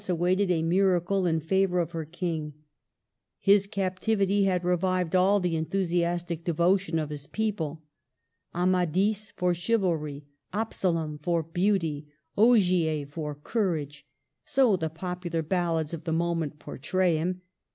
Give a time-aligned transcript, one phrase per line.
[0.09, 2.55] awaited a miracle in favor of her King.
[3.39, 7.83] His cap tivity had revived all the enthusiastic devotion of his people.
[8.51, 14.07] Amadis for chivalry, Absalom for beauty, Ogier for courage,—
[14.43, 17.43] so the popular ballads of the moment portray him.